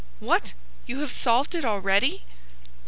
[0.19, 0.53] "What!
[0.87, 2.23] you have solved it already?"